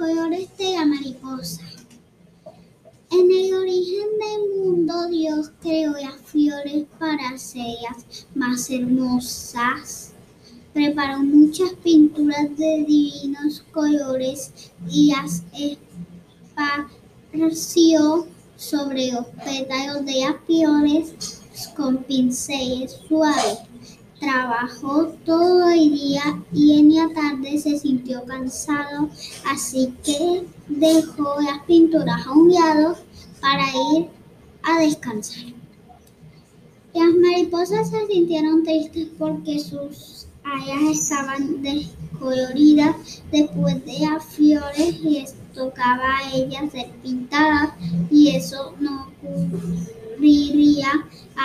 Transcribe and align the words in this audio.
colores 0.00 0.48
de 0.56 0.72
la 0.72 0.86
mariposa. 0.86 1.60
En 3.10 3.30
el 3.30 3.54
origen 3.54 4.08
del 4.18 4.48
mundo, 4.56 5.08
Dios 5.08 5.50
creó 5.60 5.92
las 5.92 6.16
flores 6.22 6.86
para 6.98 7.28
hacerlas 7.28 8.26
más 8.34 8.70
hermosas. 8.70 10.12
Preparó 10.72 11.18
muchas 11.18 11.74
pinturas 11.84 12.48
de 12.56 12.84
divinos 12.88 13.62
colores 13.72 14.70
y 14.88 15.12
las 15.12 15.42
esparció 17.34 18.26
sobre 18.56 19.12
los 19.12 19.26
pétalos 19.44 20.06
de 20.06 20.20
las 20.20 20.36
flores 20.46 21.42
con 21.76 21.98
pinceles 22.04 22.98
suaves. 23.06 23.58
Trabajó 24.20 25.06
todo 25.24 25.70
el 25.70 25.92
día 25.92 26.42
y 26.52 26.78
en 26.78 26.94
la 26.94 27.08
tarde 27.14 27.58
se 27.58 27.78
sintió 27.78 28.22
cansado, 28.26 29.08
así 29.46 29.94
que 30.04 30.46
dejó 30.68 31.40
las 31.40 31.64
pinturas 31.64 32.26
a 32.26 32.32
un 32.32 32.52
lado 32.52 32.96
para 33.40 33.64
ir 33.96 34.08
a 34.62 34.80
descansar. 34.80 35.46
Las 36.92 37.14
mariposas 37.14 37.88
se 37.88 38.06
sintieron 38.08 38.62
tristes 38.62 39.08
porque 39.18 39.58
sus 39.58 40.26
alas 40.44 40.98
estaban 40.98 41.62
descoloridas 41.62 43.22
después 43.32 43.84
de 43.86 44.00
las 44.00 44.24
flores 44.24 45.00
les 45.00 45.34
tocaba 45.54 46.18
a 46.18 46.34
ellas 46.34 46.72
ser 46.72 46.90
pintadas 47.02 47.70
y 48.10 48.36
eso 48.36 48.74
no 48.80 49.08
ocurriría 49.22 50.09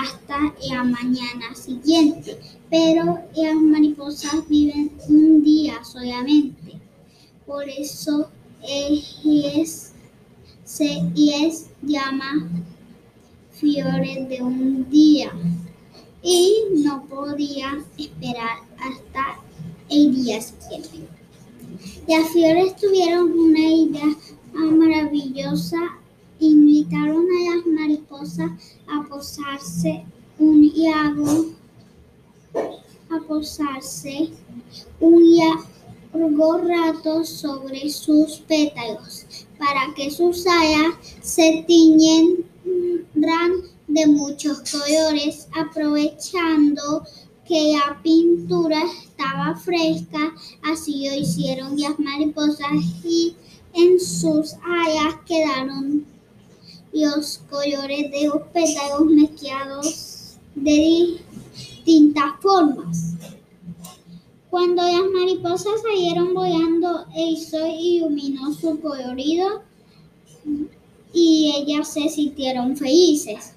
hasta 0.06 0.54
la 0.70 0.84
mañana 0.84 1.54
siguiente 1.56 2.38
pero 2.70 3.20
las 3.36 3.56
mariposas 3.56 4.48
viven 4.50 4.92
un 5.08 5.44
día 5.44 5.84
solamente. 5.84 6.80
Por 7.46 7.70
eso 7.70 8.30
es, 8.68 9.94
se 10.64 11.02
les 11.16 11.68
llama 11.84 12.50
flores 13.52 14.28
de 14.28 14.42
un 14.42 14.90
día 14.90 15.32
y 16.24 16.54
no 16.84 17.06
podía 17.06 17.78
esperar 17.98 18.58
hasta 18.78 19.40
el 19.90 20.16
día 20.16 20.42
siguiente. 20.42 21.08
Las 22.08 22.30
flores 22.30 22.76
tuvieron 22.78 23.32
una 23.32 23.70
idea 23.70 24.16
maravillosa, 24.54 25.78
invitaron 26.40 27.26
a 27.26 27.56
las 27.56 27.66
mariposas 27.68 28.52
posarse 29.16 30.04
un 30.40 30.70
lago 30.76 31.46
a 32.54 33.20
posarse 33.26 34.30
un 35.00 35.38
largo 35.38 36.58
rato 36.58 37.24
sobre 37.24 37.90
sus 37.90 38.40
pétalos 38.42 39.26
para 39.58 39.94
que 39.96 40.12
sus 40.12 40.46
alas 40.46 40.96
se 41.22 41.64
tiñeran 41.66 42.44
de 43.88 44.06
muchos 44.08 44.62
colores, 44.70 45.48
aprovechando 45.58 47.06
que 47.48 47.72
la 47.72 47.98
pintura 48.04 48.82
estaba 49.02 49.56
fresca, 49.56 50.34
así 50.64 51.08
lo 51.08 51.16
hicieron 51.16 51.80
las 51.80 51.98
mariposas 52.00 52.84
y 53.06 53.34
en 53.76 53.98
sus 53.98 54.56
alas 54.66 55.16
quedaron 55.26 56.06
los 56.96 57.40
colores 57.50 58.10
de 58.10 58.28
los 58.28 58.42
pétalos 58.54 59.06
mezclados 59.06 60.38
de 60.56 61.18
distintas 61.84 62.40
formas. 62.42 63.16
Cuando 64.50 64.82
las 64.82 65.04
mariposas 65.14 65.82
salieron 65.82 66.34
volando, 66.34 67.06
el 67.14 67.38
sol 67.38 67.70
iluminó 67.78 68.54
su 68.54 68.80
colorido 68.80 69.64
y 71.14 71.54
ellas 71.58 71.92
se 71.92 72.08
sintieron 72.08 72.78
felices. 72.78 73.56